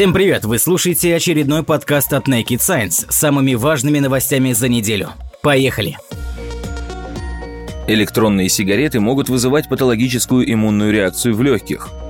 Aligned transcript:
Всем 0.00 0.14
привет! 0.14 0.46
Вы 0.46 0.58
слушаете 0.58 1.14
очередной 1.14 1.62
подкаст 1.62 2.14
от 2.14 2.26
Naked 2.26 2.60
Science 2.60 3.04
с 3.10 3.14
самыми 3.14 3.52
важными 3.52 3.98
новостями 3.98 4.52
за 4.52 4.66
неделю. 4.66 5.10
Поехали! 5.42 5.98
Электронные 7.86 8.48
сигареты 8.48 8.98
могут 8.98 9.28
вызывать 9.28 9.68
патологическую 9.68 10.50
иммунную 10.50 10.90
реакцию 10.90 11.34
в 11.34 11.42
легких– 11.42 11.90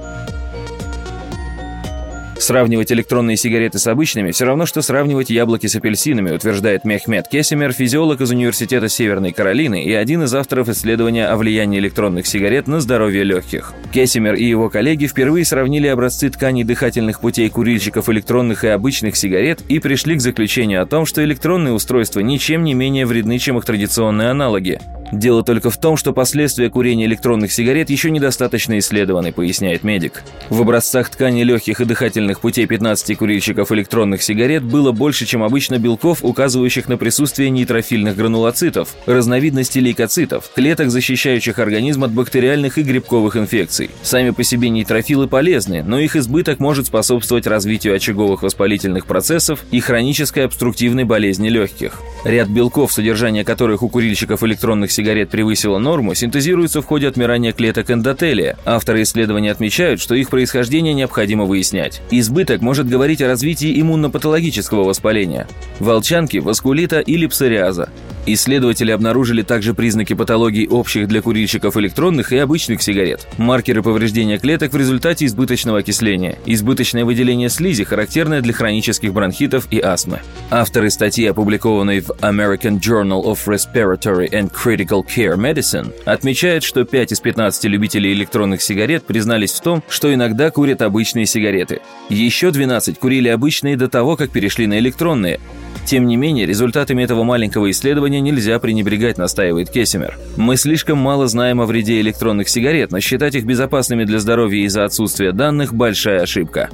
Сравнивать 2.41 2.91
электронные 2.91 3.37
сигареты 3.37 3.79
с 3.79 3.87
обычными 3.87 4.31
все 4.31 4.47
равно, 4.47 4.65
что 4.65 4.81
сравнивать 4.81 5.29
яблоки 5.29 5.67
с 5.67 5.77
апельсинами, 5.77 6.31
утверждает 6.31 6.85
Мехмед 6.85 7.29
Кесимер, 7.29 7.75
физиолог 7.75 8.23
из 8.23 8.31
Университета 8.31 8.89
Северной 8.89 9.33
Каролины 9.33 9.85
и 9.85 9.93
один 9.93 10.23
из 10.23 10.35
авторов 10.35 10.71
исследования 10.71 11.27
о 11.27 11.37
влиянии 11.37 11.79
электронных 11.79 12.27
сигарет 12.27 12.67
на 12.67 12.81
здоровье 12.81 13.25
легких. 13.25 13.75
Кесимер 13.93 14.37
и 14.37 14.45
его 14.45 14.71
коллеги 14.71 15.07
впервые 15.07 15.45
сравнили 15.45 15.87
образцы 15.87 16.31
тканей 16.31 16.65
дыхательных 16.65 17.21
путей 17.21 17.51
курильщиков 17.51 18.09
электронных 18.09 18.65
и 18.65 18.69
обычных 18.69 19.17
сигарет 19.17 19.61
и 19.69 19.79
пришли 19.79 20.17
к 20.17 20.23
заключению 20.23 20.83
о 20.83 20.87
том, 20.87 21.05
что 21.05 21.23
электронные 21.23 21.75
устройства 21.75 22.21
ничем 22.21 22.65
не 22.65 22.73
менее 22.73 23.05
вредны, 23.05 23.39
чем 23.39 23.59
их 23.59 23.67
традиционные 23.67 24.31
аналоги. 24.31 24.81
Дело 25.13 25.43
только 25.43 25.71
в 25.71 25.77
том, 25.77 25.97
что 25.97 26.13
последствия 26.13 26.71
курения 26.71 27.07
электронных 27.07 27.53
сигарет 27.53 27.91
еще 27.91 28.11
недостаточно 28.11 28.79
исследованы, 28.79 29.33
поясняет 29.33 29.83
медик. 29.83 30.23
В 30.51 30.61
образцах 30.61 31.11
ткани 31.11 31.43
легких 31.43 31.81
и 31.81 31.85
дыхательных 31.85 32.41
путей 32.41 32.67
15 32.67 33.19
курильщиков 33.19 33.73
электронных 33.73 34.23
сигарет 34.23 34.63
было 34.63 34.93
больше, 34.93 35.27
чем 35.27 35.43
обычно 35.43 35.79
белков, 35.79 36.25
указывающих 36.25 36.89
на 36.89 36.97
присутствие 36.97 37.51
нейтрофильных 37.51 38.17
гранулоцитов, 38.17 38.95
разновидности 39.07 39.79
лейкоцитов, 39.79 40.51
клеток, 40.55 40.91
защищающих 40.91 41.59
организм 41.59 42.05
от 42.05 42.13
бактериальных 42.13 42.79
и 42.79 42.83
грибковых 42.83 43.37
инфекций. 43.37 43.91
Сами 44.03 44.31
по 44.31 44.45
себе 44.45 44.69
нейтрофилы 44.69 45.27
полезны, 45.27 45.83
но 45.83 45.99
их 45.99 46.15
избыток 46.15 46.61
может 46.61 46.87
способствовать 46.87 47.47
развитию 47.47 47.97
очаговых 47.97 48.43
воспалительных 48.43 49.07
процессов 49.07 49.65
и 49.73 49.81
хронической 49.81 50.45
обструктивной 50.45 51.05
болезни 51.05 51.49
легких. 51.49 52.01
Ряд 52.25 52.49
белков, 52.49 52.93
содержание 52.93 53.45
которых 53.45 53.83
у 53.83 53.89
курильщиков 53.89 54.43
электронных 54.45 54.93
сигарет 54.93 55.00
превысило 55.31 55.79
норму, 55.79 56.15
синтезируется 56.15 56.83
в 56.83 56.87
ходе 56.87 57.09
отмирания 57.09 57.53
клеток 57.53 57.91
эндотелия. 57.91 58.57
Авторы 58.65 59.03
исследования 59.03 59.53
отмечают, 59.53 60.01
что 60.01 60.15
их 60.15 60.31
происхождение 60.31 60.95
необходимо 60.95 61.45
выяснять. 61.45 62.01
Избыток 62.11 62.61
может 62.61 62.89
говорить 62.89 63.23
о 63.23 63.29
развитии 63.29 63.81
иммунопатологического 63.81 64.85
воспаления, 64.85 65.47
волчанки, 65.79 66.39
васкулита 66.39 67.01
или 67.01 67.27
псориаза. 67.27 67.89
Исследователи 68.35 68.91
обнаружили 68.91 69.43
также 69.43 69.75
признаки 69.75 70.15
патологий 70.15 70.69
общих 70.69 71.09
для 71.09 71.21
курильщиков 71.21 71.77
электронных 71.77 72.33
и 72.33 72.39
обычных 72.39 72.83
сигарет. 72.83 73.27
Маркеры 73.39 73.83
повреждения 73.83 74.39
клеток 74.39 74.73
в 74.73 74.77
результате 74.77 75.27
избыточного 75.27 75.79
окисления. 75.79 76.39
Избыточное 76.47 77.05
выделение 77.05 77.49
слизи, 77.49 77.85
характерное 77.85 78.41
для 78.41 78.53
хронических 78.53 79.13
бронхитов 79.13 79.67
и 79.73 79.81
астмы. 79.81 80.21
Авторы 80.51 80.91
статьи, 80.91 81.27
опубликованной 81.27 82.01
в 82.01 82.11
American 82.21 82.79
Journal 82.79 83.25
of 83.25 83.39
Respiratory 83.47 84.31
and 84.31 84.53
Critical 84.53 85.03
Care 85.05 85.37
Medicine, 85.37 85.93
отмечают, 86.05 86.63
что 86.63 86.85
5 86.85 87.13
из 87.13 87.21
15 87.21 87.65
любителей 87.65 88.13
электронных 88.13 88.63
сигарет 88.63 89.05
признались 89.05 89.53
в 89.53 89.61
том, 89.61 89.83
что 89.89 90.13
иногда 90.15 90.51
курят 90.51 90.83
обычные 90.83 91.27
сигареты. 91.27 91.81
Еще 92.09 92.51
12 92.51 92.99
курили 92.99 93.29
обычные 93.29 93.77
до 93.77 93.89
того, 93.89 94.17
как 94.17 94.31
перешли 94.31 94.67
на 94.67 94.79
электронные, 94.79 95.41
тем 95.87 96.07
не 96.07 96.17
менее, 96.17 96.47
результатами 96.47 97.03
этого 97.03 97.25
маленького 97.25 97.71
исследования 97.71 98.21
нельзя 98.21 98.59
пренебрегать, 98.59 99.19
настаивает 99.19 99.71
Кессимер. 99.71 100.19
Мы 100.37 100.57
слишком 100.57 100.99
мало 100.99 101.27
знаем 101.29 101.61
о 101.61 101.67
вреде 101.67 102.01
электронных 102.01 102.49
сигарет, 102.49 102.93
но 102.93 103.01
считать 103.01 103.35
их 103.35 103.45
безопасными 103.45 104.05
для 104.05 104.19
здоровья 104.19 104.65
из-за 104.65 104.85
отсутствия 104.85 105.33
данных– 105.33 105.75
большая 105.75 106.23
ошибка. 106.23 106.71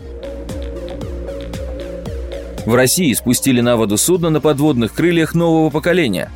В 2.66 2.74
России 2.74 3.12
спустили 3.14 3.60
на 3.60 3.76
воду 3.76 3.96
судно 3.96 4.28
на 4.28 4.40
подводных 4.40 4.92
крыльях 4.92 5.34
нового 5.34 5.70
поколения 5.70 6.30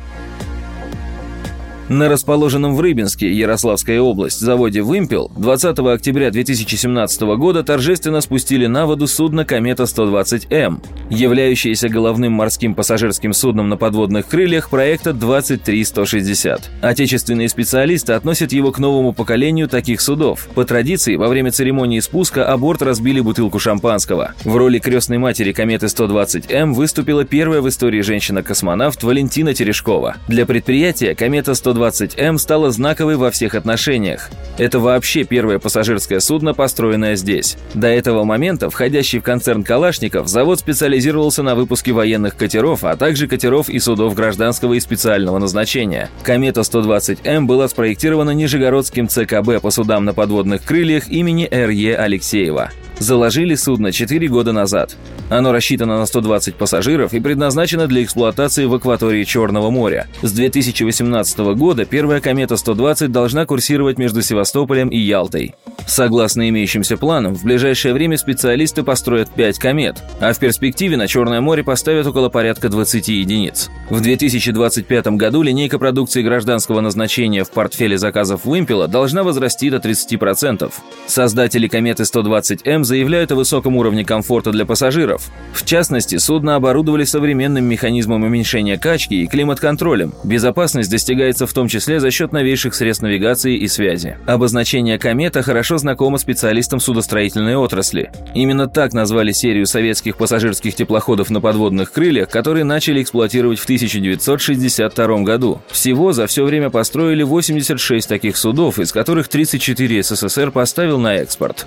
на 1.91 2.07
расположенном 2.07 2.75
в 2.75 2.79
Рыбинске, 2.79 3.33
Ярославская 3.33 3.99
область, 3.99 4.39
заводе 4.39 4.81
«Вымпел» 4.81 5.29
20 5.35 5.77
октября 5.79 6.31
2017 6.31 7.21
года 7.21 7.63
торжественно 7.63 8.21
спустили 8.21 8.65
на 8.65 8.85
воду 8.85 9.07
судно 9.07 9.43
«Комета-120М», 9.43 10.81
являющееся 11.09 11.89
головным 11.89 12.31
морским 12.31 12.75
пассажирским 12.75 13.33
судном 13.33 13.67
на 13.67 13.75
подводных 13.75 14.27
крыльях 14.27 14.69
проекта 14.69 15.11
23160. 15.11 16.69
Отечественные 16.81 17.49
специалисты 17.49 18.13
относят 18.13 18.53
его 18.53 18.71
к 18.71 18.79
новому 18.79 19.11
поколению 19.11 19.67
таких 19.67 19.99
судов. 19.99 20.47
По 20.55 20.63
традиции, 20.63 21.17
во 21.17 21.27
время 21.27 21.51
церемонии 21.51 21.99
спуска 21.99 22.45
о 22.45 22.61
разбили 22.81 23.19
бутылку 23.19 23.59
шампанского. 23.59 24.33
В 24.45 24.55
роли 24.55 24.79
крестной 24.79 25.17
матери 25.17 25.51
«Кометы-120М» 25.51 26.73
выступила 26.73 27.25
первая 27.25 27.59
в 27.59 27.67
истории 27.67 27.99
женщина-космонавт 27.99 29.03
Валентина 29.03 29.53
Терешкова. 29.53 30.15
Для 30.29 30.45
предприятия 30.45 31.15
«Комета-120 31.15 31.80
120М 31.81 32.37
стала 32.37 32.71
знаковой 32.71 33.15
во 33.15 33.31
всех 33.31 33.55
отношениях. 33.55 34.29
Это 34.57 34.79
вообще 34.79 35.23
первое 35.23 35.59
пассажирское 35.59 36.19
судно, 36.19 36.53
построенное 36.53 37.15
здесь. 37.15 37.57
До 37.73 37.87
этого 37.87 38.23
момента, 38.23 38.69
входящий 38.69 39.19
в 39.19 39.23
концерн 39.23 39.63
Калашников, 39.63 40.27
завод 40.27 40.59
специализировался 40.59 41.43
на 41.43 41.55
выпуске 41.55 41.91
военных 41.91 42.35
катеров, 42.35 42.83
а 42.83 42.95
также 42.95 43.27
катеров 43.27 43.69
и 43.69 43.79
судов 43.79 44.13
гражданского 44.15 44.73
и 44.73 44.79
специального 44.79 45.39
назначения. 45.39 46.09
Комета-120М 46.23 47.45
была 47.45 47.67
спроектирована 47.67 48.31
Нижегородским 48.31 49.07
ЦКБ 49.07 49.61
по 49.61 49.71
судам 49.71 50.05
на 50.05 50.13
подводных 50.13 50.63
крыльях 50.63 51.09
имени 51.09 51.47
Р.Е. 51.49 51.95
Алексеева 51.95 52.71
заложили 52.99 53.55
судно 53.55 53.91
4 53.91 54.27
года 54.27 54.51
назад. 54.51 54.95
Оно 55.29 55.51
рассчитано 55.51 55.97
на 55.97 56.05
120 56.05 56.55
пассажиров 56.55 57.13
и 57.13 57.19
предназначено 57.19 57.87
для 57.87 58.03
эксплуатации 58.03 58.65
в 58.65 58.73
акватории 58.73 59.23
Черного 59.23 59.69
моря. 59.69 60.07
С 60.21 60.31
2018 60.33 61.39
года 61.55 61.85
первая 61.85 62.19
комета-120 62.19 63.07
должна 63.07 63.45
курсировать 63.45 63.97
между 63.97 64.21
Севастополем 64.21 64.89
и 64.89 64.97
Ялтой. 64.97 65.55
Согласно 65.87 66.47
имеющимся 66.49 66.97
планам, 66.97 67.33
в 67.35 67.43
ближайшее 67.43 67.93
время 67.93 68.17
специалисты 68.17 68.83
построят 68.83 69.29
5 69.31 69.59
комет, 69.59 69.97
а 70.19 70.33
в 70.33 70.39
перспективе 70.39 70.97
на 70.97 71.07
Черное 71.07 71.41
море 71.41 71.63
поставят 71.63 72.07
около 72.07 72.29
порядка 72.29 72.69
20 72.69 73.07
единиц. 73.09 73.69
В 73.89 73.99
2025 74.01 75.07
году 75.17 75.41
линейка 75.41 75.79
продукции 75.79 76.21
гражданского 76.21 76.81
назначения 76.81 77.43
в 77.43 77.51
портфеле 77.51 77.97
заказов 77.97 78.45
Вымпела 78.45 78.87
должна 78.87 79.23
возрасти 79.23 79.69
до 79.69 79.77
30%. 79.77 80.71
Создатели 81.07 81.67
кометы 81.67 82.03
120М 82.03 82.83
заявляют 82.91 83.31
о 83.31 83.35
высоком 83.35 83.77
уровне 83.77 84.03
комфорта 84.03 84.51
для 84.51 84.65
пассажиров. 84.65 85.29
В 85.53 85.63
частности, 85.63 86.17
судно 86.17 86.55
оборудовали 86.55 87.05
современным 87.05 87.63
механизмом 87.63 88.23
уменьшения 88.23 88.77
качки 88.77 89.23
и 89.23 89.27
климат-контролем. 89.27 90.13
Безопасность 90.25 90.91
достигается 90.91 91.47
в 91.47 91.53
том 91.53 91.69
числе 91.69 92.01
за 92.01 92.11
счет 92.11 92.33
новейших 92.33 92.75
средств 92.75 93.01
навигации 93.01 93.55
и 93.55 93.69
связи. 93.69 94.17
Обозначение 94.25 94.99
комета 94.99 95.41
хорошо 95.41 95.77
знакома 95.77 96.17
специалистам 96.17 96.81
судостроительной 96.81 97.55
отрасли. 97.55 98.11
Именно 98.35 98.67
так 98.67 98.91
назвали 98.91 99.31
серию 99.31 99.67
советских 99.67 100.17
пассажирских 100.17 100.75
теплоходов 100.75 101.29
на 101.29 101.39
подводных 101.39 101.93
крыльях, 101.93 102.27
которые 102.27 102.65
начали 102.65 103.01
эксплуатировать 103.01 103.59
в 103.59 103.63
1962 103.63 105.21
году. 105.21 105.61
Всего 105.69 106.11
за 106.11 106.27
все 106.27 106.43
время 106.43 106.69
построили 106.69 107.23
86 107.23 108.05
таких 108.05 108.35
судов, 108.35 108.79
из 108.79 108.91
которых 108.91 109.29
34 109.29 110.03
СССР 110.03 110.51
поставил 110.51 110.99
на 110.99 111.15
экспорт. 111.15 111.65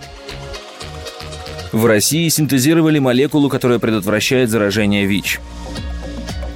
В 1.74 1.86
России 1.86 2.28
синтезировали 2.28 3.00
молекулу, 3.00 3.48
которая 3.48 3.80
предотвращает 3.80 4.48
заражение 4.48 5.06
ВИЧ. 5.06 5.40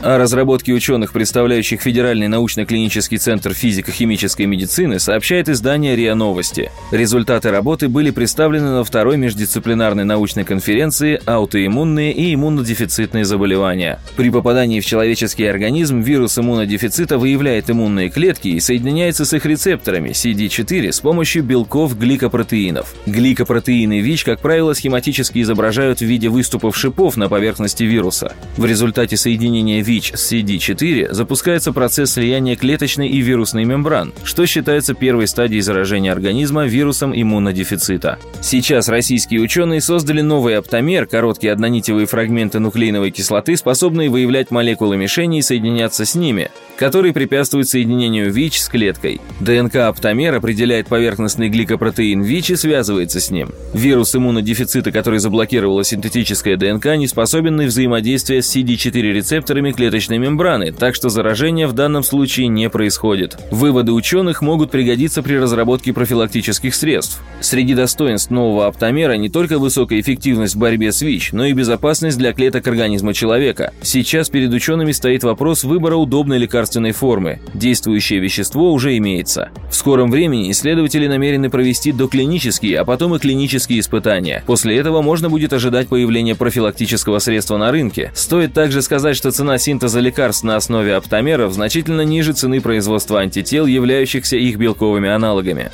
О 0.01 0.17
разработке 0.17 0.73
ученых, 0.73 1.13
представляющих 1.13 1.81
Федеральный 1.81 2.29
научно-клинический 2.29 3.19
центр 3.19 3.53
физико-химической 3.53 4.47
медицины, 4.47 5.01
сообщает 5.01 5.49
издание 5.49 5.97
РИА 5.97 6.15
Новости. 6.15 6.71
Результаты 6.93 7.51
работы 7.51 7.89
были 7.89 8.13
представлены 8.13 8.71
на 8.71 8.85
второй 8.85 9.17
междисциплинарной 9.17 10.05
научной 10.05 10.45
конференции 10.45 11.21
«Аутоиммунные 11.27 12.13
и 12.13 12.33
иммунодефицитные 12.33 13.25
заболевания». 13.25 13.99
При 14.17 14.31
попадании 14.31 14.79
в 14.79 14.87
человеческий 14.87 15.47
организм 15.47 16.01
вирус 16.01 16.39
иммунодефицита 16.39 17.19
выявляет 17.19 17.69
иммунные 17.69 18.09
клетки 18.09 18.47
и 18.47 18.61
соединяется 18.61 19.25
с 19.25 19.33
их 19.33 19.47
рецепторами 19.47 20.11
CD4 20.11 20.93
с 20.93 21.01
помощью 21.01 21.43
белков 21.43 21.99
гликопротеинов. 21.99 22.95
Гликопротеины 23.07 23.99
ВИЧ, 23.99 24.23
как 24.23 24.39
правило, 24.39 24.75
схематически 24.75 25.43
изображают 25.43 25.99
в 25.99 26.05
виде 26.05 26.29
выступов 26.29 26.77
шипов 26.77 27.17
на 27.17 27.29
поверхности 27.29 27.83
вируса. 27.83 28.33
В 28.57 28.65
результате 28.65 29.17
соединения 29.17 29.88
ВИЧ 29.89 30.13
с 30.17 30.33
CD4 30.33 31.15
запускается 31.15 31.73
процесс 31.73 32.13
слияния 32.13 32.57
клеточной 32.57 33.09
и 33.09 33.21
вирусной 33.21 33.65
мембран, 33.65 34.13
что 34.23 34.45
считается 34.45 34.93
первой 34.93 35.27
стадией 35.27 35.63
заражения 35.63 36.13
организма 36.13 36.67
вирусом 36.67 37.19
иммунодефицита. 37.19 38.19
Сейчас 38.43 38.91
российские 38.91 39.41
ученые 39.41 39.81
создали 39.81 40.21
новый 40.21 40.59
оптомер, 40.59 41.07
короткие 41.07 41.55
однонитевые 41.55 42.07
фрагменты 42.07 42.59
нуклеиновой 42.59 43.13
кислоты, 43.13 43.57
способные 43.57 44.11
выявлять 44.11 44.51
молекулы 44.51 44.99
мишени 44.99 45.39
и 45.39 45.43
соединяться 45.43 46.05
с 46.05 46.15
ними, 46.15 46.51
который 46.77 47.15
препятствует 47.15 47.67
соединению 47.67 48.31
ВИЧ 48.31 48.61
с 48.61 48.69
клеткой. 48.69 49.23
ДНК-оптомер 49.41 50.35
определяет 50.35 50.89
поверхностный 50.89 51.49
гликопротеин 51.49 52.21
ВИЧ 52.21 52.51
и 52.51 52.57
связывается 52.57 53.21
с 53.21 53.31
ним. 53.31 53.53
Вирус 53.73 54.15
иммунодефицита, 54.15 54.93
который 54.93 55.19
заблокировала 55.19 55.83
синтетическая 55.83 56.59
ДНК, 56.59 56.97
не 56.97 57.09
способен 57.09 57.57
на 57.57 57.65
взаимодействие 57.65 58.43
с 58.43 58.55
CD4-рецепторами 58.55 59.78
клеточной 59.79 60.19
мембраны, 60.19 60.73
так 60.73 60.97
что 60.97 61.09
заражение 61.09 61.69
в 61.69 61.73
данном 61.73 62.03
случае 62.03 62.49
не 62.49 62.69
происходит. 62.69 63.39
Выводы 63.53 63.93
ученых 63.93 64.43
могут 64.43 64.73
пригодиться 64.73 65.23
при 65.23 65.37
разработке 65.37 65.93
профилактических 65.93 66.75
средств. 66.75 67.21
Среди 67.41 67.75
достоинств 67.75 68.33
нового 68.33 68.67
оптомера 68.67 69.13
не 69.13 69.29
только 69.29 69.61
высокая 69.61 70.01
эффективность 70.01 70.57
в 70.57 70.59
борьбе 70.59 70.91
с 70.91 71.01
ВИЧ, 71.01 71.31
но 71.31 71.47
и 71.47 71.53
безопасность 71.53 72.19
для 72.19 72.33
клеток 72.33 72.67
организма 72.67 73.15
человека. 73.15 73.73
Сейчас 73.81 74.31
перед 74.31 74.53
учеными 74.53 74.91
стоит 74.91 75.23
вопрос 75.23 75.63
выбора 75.63 75.95
удобной 75.95 76.39
лекарственной 76.39 76.91
формы. 76.91 77.39
Действующее 77.55 78.19
вещество 78.19 78.73
уже 78.73 78.97
имеется. 78.97 79.51
В 79.71 79.77
скором 79.77 80.11
времени 80.11 80.51
исследователи 80.51 81.07
намерены 81.07 81.51
провести 81.51 81.93
доклинические, 81.93 82.81
а 82.81 82.85
потом 82.85 83.15
и 83.15 83.21
клинические 83.21 83.79
испытания. 83.79 84.43
После 84.45 84.77
этого 84.77 85.03
можно 85.03 85.31
будет 85.31 85.53
ожидать 85.53 85.87
появления 85.87 86.35
профилактического 86.35 87.21
средства 87.21 87.59
на 87.59 87.71
рынке. 87.71 88.11
Стоит 88.17 88.55
также 88.55 88.83
сказать, 88.83 89.17
что 89.17 89.31
цена 89.31 89.57
синтеза 89.69 90.01
лекарств 90.01 90.45
на 90.45 90.57
основе 90.57 90.95
оптомеров 90.95 91.53
значительно 91.53 92.01
ниже 92.01 92.33
цены 92.33 92.63
производства 92.63 93.21
антител, 93.21 93.67
являющихся 93.67 94.37
их 94.39 94.57
белковыми 94.57 95.11
аналогами. 95.11 95.71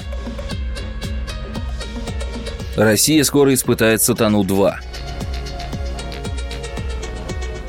Россия 2.77 3.23
скоро 3.23 3.55
испытает 3.55 4.03
«Сатану-2». 4.03 4.73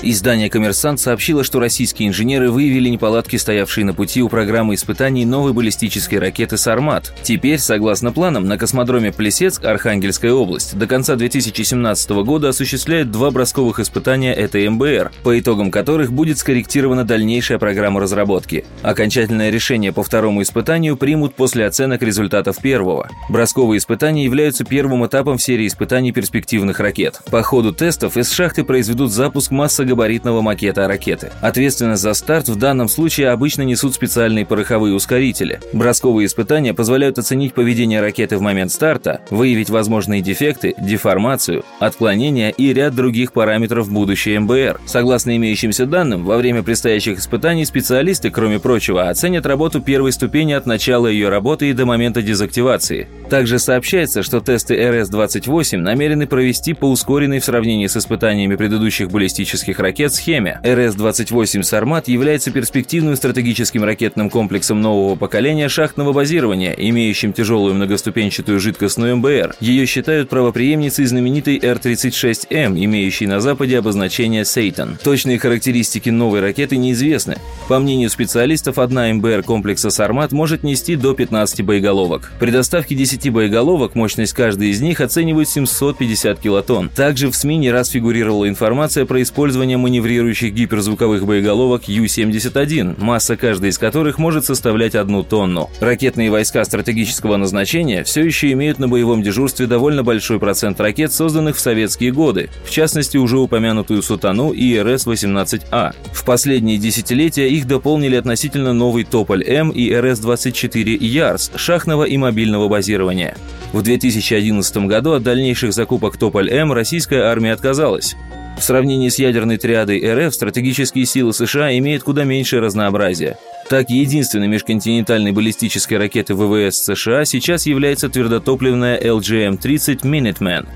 Издание 0.07 0.51
«Коммерсант» 0.51 0.99
сообщило, 0.99 1.43
что 1.43 1.59
российские 1.59 2.09
инженеры 2.09 2.51
выявили 2.51 2.89
неполадки, 2.89 3.37
стоявшие 3.37 3.85
на 3.85 3.95
пути 3.95 4.21
у 4.21 4.29
программы 4.29 4.75
испытаний 4.75 5.25
новой 5.25 5.51
баллистической 5.51 6.19
ракеты 6.19 6.57
«Сармат». 6.57 7.11
Теперь, 7.23 7.57
согласно 7.57 8.11
планам, 8.11 8.45
на 8.45 8.59
космодроме 8.59 9.11
Плесецк, 9.11 9.65
Архангельская 9.65 10.31
область, 10.31 10.77
до 10.77 10.85
конца 10.85 11.15
2017 11.15 12.11
года 12.23 12.49
осуществляет 12.49 13.09
два 13.09 13.31
бросковых 13.31 13.79
испытания 13.79 14.31
этой 14.31 14.69
МБР, 14.69 15.11
по 15.23 15.39
итогам 15.39 15.71
которых 15.71 16.13
будет 16.13 16.37
скорректирована 16.37 17.03
дальнейшая 17.03 17.57
программа 17.57 17.99
разработки. 17.99 18.63
Окончательное 18.83 19.49
решение 19.49 19.91
по 19.91 20.03
второму 20.03 20.43
испытанию 20.43 20.97
примут 20.97 21.33
после 21.33 21.65
оценок 21.65 22.03
результатов 22.03 22.57
первого. 22.61 23.09
Бросковые 23.27 23.79
испытания 23.79 24.25
являются 24.25 24.65
первым 24.65 25.03
этапом 25.07 25.39
в 25.39 25.41
серии 25.41 25.65
испытаний 25.65 26.11
перспективных 26.11 26.79
ракет. 26.79 27.21
По 27.31 27.41
ходу 27.41 27.73
тестов 27.73 28.17
из 28.17 28.31
шахты 28.31 28.63
произведут 28.63 29.11
запуск 29.11 29.49
массы 29.49 29.83
габаритного 29.95 30.41
макета 30.41 30.89
ракеты. 30.89 31.31
Ответственность 31.39 32.01
за 32.01 32.13
старт 32.13 32.49
в 32.49 32.57
данном 32.57 32.89
случае 32.89 33.29
обычно 33.29 33.61
несут 33.61 33.93
специальные 33.93 34.45
пороховые 34.45 34.93
ускорители. 34.93 35.61
Бросковые 35.71 36.25
испытания 36.25 36.73
позволяют 36.73 37.17
оценить 37.17 37.53
поведение 37.53 38.01
ракеты 38.01 38.37
в 38.37 38.41
момент 38.41 38.73
старта, 38.73 39.21
выявить 39.29 39.69
возможные 39.69 40.21
дефекты, 40.21 40.75
деформацию, 40.77 41.63
отклонения 41.79 42.49
и 42.49 42.73
ряд 42.73 42.93
других 42.93 43.31
параметров 43.31 43.89
будущей 43.89 44.37
МБР. 44.37 44.81
Согласно 44.85 45.37
имеющимся 45.37 45.85
данным, 45.85 46.25
во 46.25 46.35
время 46.37 46.61
предстоящих 46.61 47.19
испытаний 47.19 47.63
специалисты, 47.63 48.29
кроме 48.29 48.59
прочего, 48.59 49.07
оценят 49.07 49.45
работу 49.45 49.79
первой 49.79 50.11
ступени 50.11 50.51
от 50.51 50.65
начала 50.65 51.07
ее 51.07 51.29
работы 51.29 51.69
и 51.69 51.73
до 51.73 51.85
момента 51.85 52.21
дезактивации. 52.21 53.07
Также 53.29 53.59
сообщается, 53.59 54.23
что 54.23 54.41
тесты 54.41 54.75
РС-28 54.75 55.77
намерены 55.77 56.27
провести 56.27 56.73
по 56.73 56.85
ускоренной 56.85 57.39
в 57.39 57.45
сравнении 57.45 57.87
с 57.87 57.95
испытаниями 57.95 58.57
предыдущих 58.57 59.09
баллистических 59.09 59.79
ракет 59.85 60.13
схеме. 60.13 60.59
РС-28 60.63 61.61
«Сармат» 61.61 62.07
является 62.07 62.49
перспективным 62.49 63.15
стратегическим 63.15 63.83
ракетным 63.83 64.31
комплексом 64.31 64.81
нового 64.81 65.15
поколения 65.15 65.69
шахтного 65.69 66.11
базирования, 66.11 66.73
имеющим 66.73 67.33
тяжелую 67.33 67.75
многоступенчатую 67.75 68.59
жидкостную 68.59 69.17
МБР. 69.17 69.55
Ее 69.59 69.85
считают 69.85 70.29
правопреемницей 70.29 71.05
знаменитой 71.05 71.59
Р-36М, 71.61 72.83
имеющей 72.83 73.27
на 73.27 73.39
Западе 73.39 73.77
обозначение 73.77 74.43
«Сейтан». 74.43 74.97
Точные 75.03 75.37
характеристики 75.37 76.09
новой 76.09 76.39
ракеты 76.39 76.77
неизвестны. 76.77 77.37
По 77.67 77.77
мнению 77.77 78.09
специалистов, 78.09 78.79
одна 78.79 79.13
МБР 79.13 79.43
комплекса 79.43 79.91
«Сармат» 79.91 80.31
может 80.31 80.63
нести 80.63 80.95
до 80.95 81.13
15 81.13 81.61
боеголовок. 81.61 82.31
При 82.39 82.49
доставке 82.49 82.95
10 82.95 83.29
боеголовок 83.31 83.93
мощность 83.93 84.33
каждой 84.33 84.69
из 84.69 84.81
них 84.81 84.99
оценивают 84.99 85.47
750 85.47 86.39
килотонн. 86.39 86.89
Также 86.89 87.29
в 87.29 87.35
СМИ 87.35 87.57
не 87.57 87.71
раз 87.71 87.89
фигурировала 87.89 88.49
информация 88.49 89.05
про 89.05 89.21
использование 89.21 89.74
использования 89.75 89.85
маневрирующих 89.85 90.53
гиперзвуковых 90.53 91.25
боеголовок 91.25 91.87
Ю-71, 91.87 93.01
масса 93.01 93.35
каждой 93.37 93.69
из 93.69 93.77
которых 93.77 94.17
может 94.17 94.45
составлять 94.45 94.95
одну 94.95 95.23
тонну. 95.23 95.69
Ракетные 95.79 96.31
войска 96.31 96.63
стратегического 96.65 97.37
назначения 97.37 98.03
все 98.03 98.23
еще 98.23 98.51
имеют 98.51 98.79
на 98.79 98.87
боевом 98.87 99.21
дежурстве 99.21 99.67
довольно 99.67 100.03
большой 100.03 100.39
процент 100.39 100.79
ракет, 100.79 101.11
созданных 101.11 101.55
в 101.55 101.59
советские 101.59 102.11
годы, 102.11 102.49
в 102.65 102.71
частности 102.71 103.17
уже 103.17 103.37
упомянутую 103.37 104.01
Сутану 104.01 104.51
и 104.51 104.75
РС-18А. 104.75 105.93
В 106.13 106.25
последние 106.25 106.77
десятилетия 106.77 107.49
их 107.49 107.67
дополнили 107.67 108.15
относительно 108.15 108.73
новый 108.73 109.03
Тополь-М 109.03 109.69
и 109.69 109.91
РС-24 109.91 110.97
Ярс 110.99 111.51
шахтного 111.55 112.03
и 112.03 112.17
мобильного 112.17 112.67
базирования. 112.67 113.35
В 113.73 113.81
2011 113.81 114.77
году 114.87 115.13
от 115.13 115.23
дальнейших 115.23 115.73
закупок 115.73 116.17
Тополь-М 116.17 116.71
российская 116.73 117.23
армия 117.23 117.53
отказалась. 117.53 118.15
В 118.57 118.63
сравнении 118.63 119.09
с 119.09 119.19
ядерной 119.19 119.57
триадой 119.57 120.01
РФ 120.01 120.33
стратегические 120.33 121.05
силы 121.05 121.33
США 121.33 121.77
имеют 121.77 122.03
куда 122.03 122.23
меньшее 122.23 122.61
разнообразие. 122.61 123.37
Так, 123.69 123.89
единственной 123.89 124.47
межконтинентальной 124.47 125.31
баллистической 125.31 125.97
ракетой 125.97 126.35
ВВС 126.35 126.77
США 126.77 127.25
сейчас 127.25 127.65
является 127.65 128.09
твердотопливная 128.09 128.99
LGM-30 128.99 130.01
Minuteman. 130.03 130.67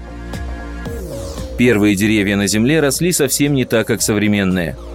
Первые 1.58 1.96
деревья 1.96 2.36
на 2.36 2.48
Земле 2.48 2.80
росли 2.80 3.12
совсем 3.12 3.54
не 3.54 3.66
так, 3.66 3.88
как 3.88 4.02
современные– 4.02 4.78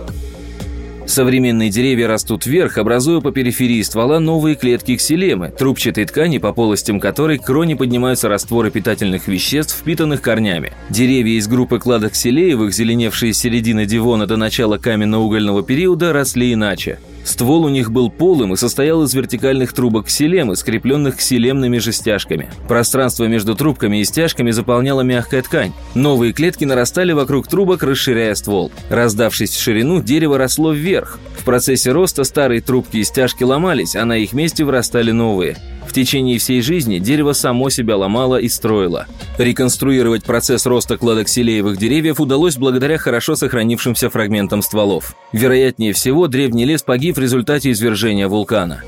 Современные 1.06 1.70
деревья 1.70 2.08
растут 2.08 2.46
вверх, 2.46 2.78
образуя 2.78 3.20
по 3.20 3.30
периферии 3.30 3.82
ствола 3.82 4.20
новые 4.20 4.56
клетки 4.56 4.96
ксилемы, 4.96 5.50
трубчатой 5.56 6.06
ткани, 6.06 6.38
по 6.38 6.52
полостям 6.52 6.98
которой 6.98 7.38
к 7.38 7.44
поднимаются 7.74 8.28
растворы 8.28 8.70
питательных 8.70 9.28
веществ, 9.28 9.76
впитанных 9.78 10.22
корнями. 10.22 10.72
Деревья 10.90 11.38
из 11.38 11.46
группы 11.46 11.78
кладоксилеевых, 11.78 12.72
зеленевшие 12.72 13.34
с 13.34 13.38
середины 13.38 13.86
Дивона 13.86 14.26
до 14.26 14.36
начала 14.36 14.78
каменно-угольного 14.78 15.62
периода, 15.62 16.12
росли 16.12 16.52
иначе. 16.52 16.98
Ствол 17.25 17.65
у 17.65 17.69
них 17.69 17.91
был 17.91 18.11
полым 18.11 18.53
и 18.53 18.56
состоял 18.56 19.03
из 19.03 19.15
вертикальных 19.15 19.73
трубок 19.73 20.06
ксилемы, 20.06 20.56
скрепленных 20.56 21.17
ксилемными 21.17 21.79
же 21.79 21.93
стяжками. 21.93 22.50
Пространство 22.69 23.25
между 23.25 23.55
трубками 23.55 24.00
и 24.00 24.05
стяжками 24.05 24.50
заполняла 24.50 25.00
мягкая 25.00 25.43
ткань. 25.43 25.73
Новые 25.94 26.32
клетки 26.32 26.65
нарастали 26.65 27.12
вокруг 27.12 27.49
трубок, 27.49 27.83
расширяя 27.83 28.35
ствол. 28.35 28.71
Раздавшись 28.90 29.50
в 29.50 29.61
ширину, 29.61 30.02
дерево 30.02 30.37
росло 30.38 30.73
вверх. 30.73 31.19
В 31.38 31.45
процессе 31.45 31.93
роста 31.93 32.25
старые 32.25 32.61
трубки 32.61 32.99
и 32.99 33.04
стяжки 33.04 33.43
ломались, 33.43 33.97
а 33.97 34.04
на 34.04 34.16
их 34.19 34.33
месте 34.33 34.64
вырастали 34.64 35.11
новые. 35.11 35.57
В 35.87 35.93
течение 35.93 36.38
всей 36.38 36.61
жизни 36.61 36.99
дерево 36.99 37.35
само 37.35 37.71
себя 37.71 37.97
ломало 37.97 38.37
и 38.37 38.49
строило. 38.49 39.07
Реконструировать 39.38 40.25
процесс 40.25 40.66
роста 40.66 40.97
кладоксилеевых 40.97 41.76
деревьев 41.76 42.19
удалось 42.19 42.57
благодаря 42.57 42.99
хорошо 42.99 43.37
сохранившимся 43.37 44.11
фрагментам 44.11 44.62
стволов. 44.62 45.14
Вероятнее 45.33 45.93
всего, 45.93 46.26
древний 46.26 46.64
лес 46.64 46.83
погиб 46.83 47.13
в 47.16 47.18
результате 47.18 47.71
извержения 47.71 48.28
вулкана. 48.28 48.83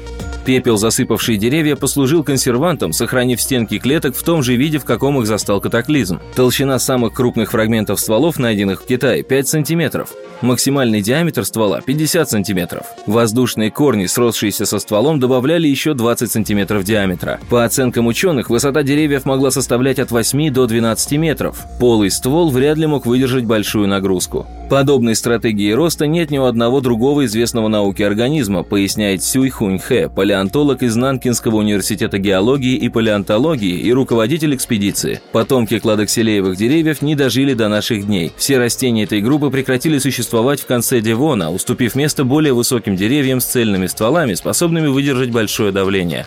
Пепел, 0.46 0.76
засыпавший 0.76 1.38
деревья, 1.38 1.74
послужил 1.74 2.22
консервантом, 2.22 2.92
сохранив 2.92 3.42
стенки 3.42 3.80
клеток 3.80 4.14
в 4.14 4.22
том 4.22 4.44
же 4.44 4.54
виде, 4.54 4.78
в 4.78 4.84
каком 4.84 5.18
их 5.18 5.26
застал 5.26 5.60
катаклизм. 5.60 6.20
Толщина 6.36 6.78
самых 6.78 7.14
крупных 7.14 7.50
фрагментов 7.50 7.98
стволов, 7.98 8.38
найденных 8.38 8.82
в 8.82 8.86
Китае, 8.86 9.24
5 9.24 9.48
сантиметров. 9.48 10.10
Максимальный 10.42 11.02
диаметр 11.02 11.44
ствола– 11.44 11.80
50 11.84 12.30
сантиметров. 12.30 12.86
Воздушные 13.08 13.72
корни, 13.72 14.06
сросшиеся 14.06 14.66
со 14.66 14.78
стволом, 14.78 15.18
добавляли 15.18 15.66
еще 15.66 15.94
20 15.94 16.30
сантиметров 16.30 16.84
диаметра. 16.84 17.40
По 17.50 17.64
оценкам 17.64 18.06
ученых, 18.06 18.48
высота 18.48 18.84
деревьев 18.84 19.24
могла 19.24 19.50
составлять 19.50 19.98
от 19.98 20.12
8 20.12 20.52
до 20.52 20.66
12 20.66 21.12
метров. 21.18 21.64
Полый 21.80 22.10
ствол 22.12 22.50
вряд 22.50 22.78
ли 22.78 22.86
мог 22.86 23.04
выдержать 23.04 23.46
большую 23.46 23.88
нагрузку. 23.88 24.46
Подобной 24.68 25.14
стратегии 25.14 25.70
роста 25.70 26.08
нет 26.08 26.32
ни 26.32 26.38
у 26.38 26.44
одного 26.44 26.80
другого 26.80 27.24
известного 27.26 27.68
науки 27.68 28.02
организма, 28.02 28.64
поясняет 28.64 29.22
Сюй 29.22 29.48
Хунь 29.48 29.78
Хэ, 29.78 30.08
палеонтолог 30.08 30.82
из 30.82 30.96
Нанкинского 30.96 31.58
университета 31.58 32.18
геологии 32.18 32.74
и 32.74 32.88
палеонтологии 32.88 33.78
и 33.78 33.92
руководитель 33.92 34.56
экспедиции. 34.56 35.20
Потомки 35.30 35.78
кладокселеевых 35.78 36.56
деревьев 36.56 37.00
не 37.00 37.14
дожили 37.14 37.54
до 37.54 37.68
наших 37.68 38.06
дней. 38.06 38.32
Все 38.36 38.58
растения 38.58 39.04
этой 39.04 39.20
группы 39.20 39.50
прекратили 39.50 39.98
существовать 39.98 40.60
в 40.60 40.66
конце 40.66 41.00
Девона, 41.00 41.52
уступив 41.52 41.94
место 41.94 42.24
более 42.24 42.52
высоким 42.52 42.96
деревьям 42.96 43.40
с 43.40 43.44
цельными 43.44 43.86
стволами, 43.86 44.34
способными 44.34 44.88
выдержать 44.88 45.30
большое 45.30 45.70
давление. 45.70 46.26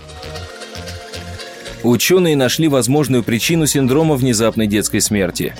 Ученые 1.84 2.38
нашли 2.38 2.70
возможную 2.70 3.24
причину 3.24 3.66
синдрома 3.66 4.16
внезапной 4.16 4.68
детской 4.68 5.02
смерти. 5.02 5.54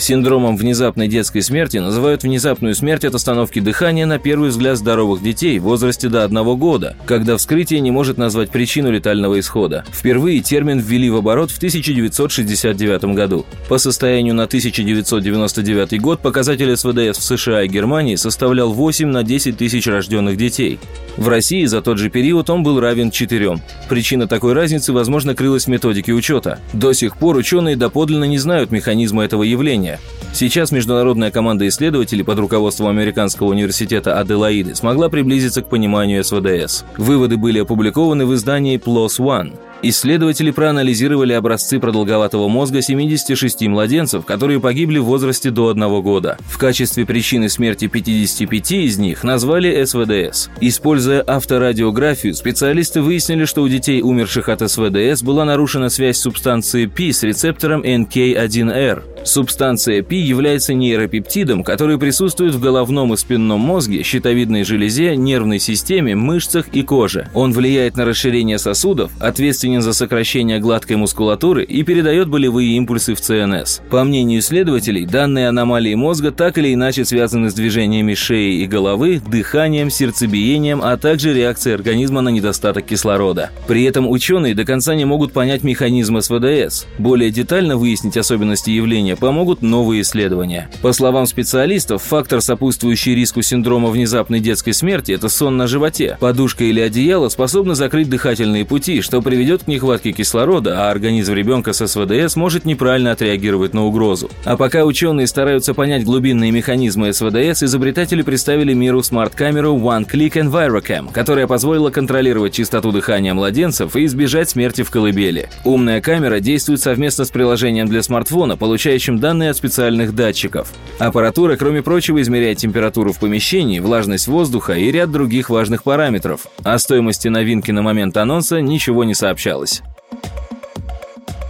Синдромом 0.00 0.56
внезапной 0.56 1.08
детской 1.08 1.42
смерти 1.42 1.76
называют 1.76 2.22
внезапную 2.22 2.74
смерть 2.74 3.04
от 3.04 3.14
остановки 3.14 3.60
дыхания 3.60 4.06
на 4.06 4.18
первый 4.18 4.48
взгляд 4.48 4.78
здоровых 4.78 5.22
детей 5.22 5.58
в 5.58 5.64
возрасте 5.64 6.08
до 6.08 6.24
одного 6.24 6.56
года, 6.56 6.96
когда 7.06 7.36
вскрытие 7.36 7.80
не 7.80 7.90
может 7.90 8.16
назвать 8.16 8.50
причину 8.50 8.90
летального 8.90 9.38
исхода. 9.38 9.84
Впервые 9.92 10.40
термин 10.40 10.78
ввели 10.78 11.10
в 11.10 11.16
оборот 11.16 11.50
в 11.50 11.58
1969 11.58 13.04
году. 13.14 13.44
По 13.68 13.78
состоянию 13.78 14.34
на 14.34 14.44
1999 14.44 16.00
год 16.00 16.20
показатель 16.20 16.74
СВДС 16.76 17.18
в 17.18 17.22
США 17.22 17.62
и 17.62 17.68
Германии 17.68 18.16
составлял 18.16 18.72
8 18.72 19.06
на 19.06 19.22
10 19.22 19.58
тысяч 19.58 19.86
рожденных 19.86 20.36
детей. 20.36 20.78
В 21.20 21.28
России 21.28 21.66
за 21.66 21.82
тот 21.82 21.98
же 21.98 22.08
период 22.08 22.48
он 22.48 22.62
был 22.62 22.80
равен 22.80 23.10
4. 23.10 23.58
Причина 23.90 24.26
такой 24.26 24.54
разницы, 24.54 24.94
возможно, 24.94 25.34
крылась 25.34 25.66
в 25.66 25.68
методике 25.68 26.14
учета. 26.14 26.60
До 26.72 26.94
сих 26.94 27.18
пор 27.18 27.36
ученые 27.36 27.76
доподлинно 27.76 28.24
не 28.24 28.38
знают 28.38 28.70
механизма 28.70 29.24
этого 29.24 29.42
явления. 29.42 30.00
Сейчас 30.32 30.72
международная 30.72 31.30
команда 31.30 31.68
исследователей 31.68 32.24
под 32.24 32.38
руководством 32.38 32.88
Американского 32.88 33.48
университета 33.48 34.18
Аделаиды 34.18 34.74
смогла 34.74 35.10
приблизиться 35.10 35.60
к 35.60 35.68
пониманию 35.68 36.24
СВДС. 36.24 36.84
Выводы 36.96 37.36
были 37.36 37.58
опубликованы 37.58 38.24
в 38.24 38.34
издании 38.34 38.78
PLOS 38.78 39.18
ONE. 39.18 39.58
Исследователи 39.82 40.50
проанализировали 40.50 41.32
образцы 41.32 41.80
продолговатого 41.80 42.48
мозга 42.48 42.82
76 42.82 43.66
младенцев, 43.68 44.26
которые 44.26 44.60
погибли 44.60 44.98
в 44.98 45.04
возрасте 45.04 45.50
до 45.50 45.68
одного 45.68 46.02
года. 46.02 46.36
В 46.46 46.58
качестве 46.58 47.06
причины 47.06 47.48
смерти 47.48 47.86
55 47.86 48.72
из 48.72 48.98
них 48.98 49.24
назвали 49.24 49.82
СВДС. 49.84 50.50
Используя 50.60 51.24
авторадиографию, 51.26 52.34
специалисты 52.34 53.00
выяснили, 53.00 53.46
что 53.46 53.62
у 53.62 53.68
детей, 53.68 54.02
умерших 54.02 54.50
от 54.50 54.70
СВДС, 54.70 55.22
была 55.22 55.46
нарушена 55.46 55.88
связь 55.88 56.18
субстанции 56.18 56.84
P 56.84 57.12
с 57.12 57.22
рецептором 57.22 57.82
NK1R. 57.82 59.09
Субстанция 59.24 60.02
P 60.02 60.16
является 60.16 60.74
нейропептидом, 60.74 61.62
который 61.62 61.98
присутствует 61.98 62.54
в 62.54 62.60
головном 62.60 63.12
и 63.14 63.16
спинном 63.16 63.60
мозге, 63.60 64.02
щитовидной 64.02 64.64
железе, 64.64 65.16
нервной 65.16 65.58
системе, 65.58 66.14
мышцах 66.14 66.68
и 66.72 66.82
коже. 66.82 67.28
Он 67.34 67.52
влияет 67.52 67.96
на 67.96 68.04
расширение 68.04 68.58
сосудов, 68.58 69.12
ответственен 69.20 69.82
за 69.82 69.92
сокращение 69.92 70.58
гладкой 70.58 70.96
мускулатуры 70.96 71.64
и 71.64 71.82
передает 71.82 72.28
болевые 72.28 72.76
импульсы 72.76 73.14
в 73.14 73.20
ЦНС. 73.20 73.80
По 73.90 74.04
мнению 74.04 74.40
исследователей, 74.40 75.06
данные 75.06 75.48
аномалии 75.48 75.94
мозга 75.94 76.30
так 76.30 76.58
или 76.58 76.72
иначе 76.72 77.04
связаны 77.04 77.50
с 77.50 77.54
движениями 77.54 78.14
шеи 78.14 78.62
и 78.62 78.66
головы, 78.66 79.20
дыханием, 79.24 79.90
сердцебиением, 79.90 80.80
а 80.82 80.96
также 80.96 81.34
реакцией 81.34 81.74
организма 81.74 82.20
на 82.20 82.30
недостаток 82.30 82.86
кислорода. 82.86 83.50
При 83.66 83.84
этом 83.84 84.08
ученые 84.08 84.54
до 84.54 84.64
конца 84.64 84.94
не 84.94 85.04
могут 85.04 85.32
понять 85.32 85.62
механизм 85.62 86.20
СВДС. 86.20 86.86
Более 86.98 87.30
детально 87.30 87.76
выяснить 87.76 88.16
особенности 88.16 88.70
явления 88.70 89.09
помогут 89.16 89.62
новые 89.62 90.02
исследования. 90.02 90.68
По 90.82 90.92
словам 90.92 91.26
специалистов, 91.26 92.02
фактор, 92.02 92.40
сопутствующий 92.40 93.14
риску 93.14 93.42
синдрома 93.42 93.88
внезапной 93.88 94.40
детской 94.40 94.72
смерти– 94.72 95.12
это 95.20 95.28
сон 95.28 95.56
на 95.56 95.66
животе. 95.66 96.16
Подушка 96.20 96.64
или 96.64 96.80
одеяло 96.80 97.28
способны 97.28 97.74
закрыть 97.74 98.08
дыхательные 98.08 98.64
пути, 98.64 99.00
что 99.00 99.22
приведет 99.22 99.64
к 99.64 99.66
нехватке 99.68 100.12
кислорода, 100.12 100.86
а 100.86 100.90
организм 100.90 101.34
ребенка 101.34 101.72
с 101.72 101.86
СВДС 101.86 102.36
может 102.36 102.64
неправильно 102.64 103.12
отреагировать 103.12 103.74
на 103.74 103.84
угрозу. 103.84 104.30
А 104.44 104.56
пока 104.56 104.84
ученые 104.84 105.26
стараются 105.26 105.74
понять 105.74 106.04
глубинные 106.04 106.50
механизмы 106.50 107.12
СВДС, 107.12 107.62
изобретатели 107.62 108.22
представили 108.22 108.74
миру 108.74 109.02
смарт-камеру 109.02 109.76
One 109.76 110.08
Click 110.08 110.32
EnviroCam, 110.32 111.12
которая 111.12 111.46
позволила 111.46 111.90
контролировать 111.90 112.54
частоту 112.54 112.92
дыхания 112.92 113.34
младенцев 113.34 113.96
и 113.96 114.04
избежать 114.04 114.50
смерти 114.50 114.82
в 114.82 114.90
колыбели. 114.90 115.48
Умная 115.64 116.00
камера 116.00 116.40
действует 116.40 116.80
совместно 116.80 117.24
с 117.24 117.30
приложением 117.30 117.86
для 117.86 118.02
смартфона, 118.02 118.56
получающим 118.56 118.99
данные 119.08 119.50
от 119.50 119.56
специальных 119.56 120.14
датчиков. 120.14 120.72
Аппаратура, 120.98 121.56
кроме 121.56 121.82
прочего, 121.82 122.20
измеряет 122.20 122.58
температуру 122.58 123.12
в 123.12 123.18
помещении, 123.18 123.80
влажность 123.80 124.28
воздуха 124.28 124.74
и 124.74 124.90
ряд 124.90 125.10
других 125.10 125.50
важных 125.50 125.82
параметров. 125.82 126.46
О 126.62 126.78
стоимости 126.78 127.28
новинки 127.28 127.70
на 127.70 127.82
момент 127.82 128.16
анонса 128.16 128.60
ничего 128.60 129.04
не 129.04 129.14
сообщалось. 129.14 129.82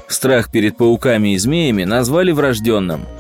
Страх 0.09 0.51
перед 0.51 0.77
пауками 0.77 1.35
и 1.35 1.39
змеями 1.39 1.85
назвали 1.85 2.33
врожденным– 2.33 3.03